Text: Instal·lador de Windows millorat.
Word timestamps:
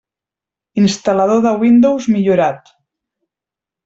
Instal·lador 0.83 1.43
de 1.47 1.51
Windows 1.63 2.07
millorat. 2.13 2.73